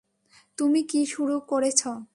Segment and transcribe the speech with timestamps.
[0.57, 1.81] তুমি কি শুরু করেছ?